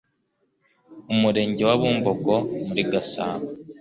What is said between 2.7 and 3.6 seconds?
gasabo